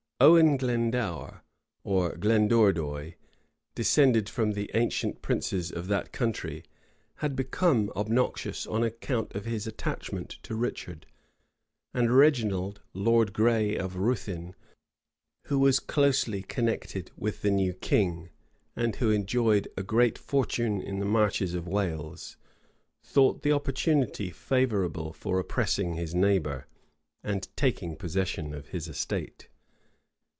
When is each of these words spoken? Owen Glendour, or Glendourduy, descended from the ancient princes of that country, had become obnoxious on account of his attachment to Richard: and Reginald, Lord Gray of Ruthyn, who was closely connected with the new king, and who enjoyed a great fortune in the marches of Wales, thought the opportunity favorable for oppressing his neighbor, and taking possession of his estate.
Owen 0.23 0.55
Glendour, 0.57 1.41
or 1.83 2.15
Glendourduy, 2.15 3.15
descended 3.73 4.29
from 4.29 4.51
the 4.51 4.69
ancient 4.75 5.23
princes 5.23 5.71
of 5.71 5.87
that 5.87 6.11
country, 6.11 6.61
had 7.15 7.35
become 7.35 7.91
obnoxious 7.95 8.67
on 8.67 8.83
account 8.83 9.33
of 9.33 9.45
his 9.45 9.65
attachment 9.65 10.37
to 10.43 10.53
Richard: 10.53 11.07
and 11.91 12.15
Reginald, 12.15 12.81
Lord 12.93 13.33
Gray 13.33 13.75
of 13.75 13.95
Ruthyn, 13.95 14.53
who 15.45 15.57
was 15.57 15.79
closely 15.79 16.43
connected 16.43 17.09
with 17.17 17.41
the 17.41 17.49
new 17.49 17.73
king, 17.73 18.29
and 18.75 18.97
who 18.97 19.09
enjoyed 19.09 19.69
a 19.75 19.81
great 19.81 20.19
fortune 20.19 20.79
in 20.83 20.99
the 20.99 21.05
marches 21.05 21.55
of 21.55 21.67
Wales, 21.67 22.37
thought 23.01 23.41
the 23.41 23.53
opportunity 23.53 24.29
favorable 24.29 25.13
for 25.13 25.39
oppressing 25.39 25.95
his 25.95 26.13
neighbor, 26.13 26.67
and 27.23 27.47
taking 27.55 27.95
possession 27.95 28.53
of 28.53 28.67
his 28.67 28.87
estate. 28.87 29.47